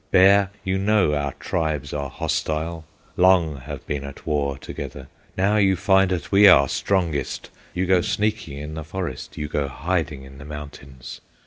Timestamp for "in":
8.57-8.73, 10.23-10.39